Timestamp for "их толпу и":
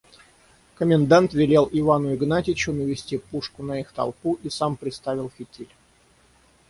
3.81-4.49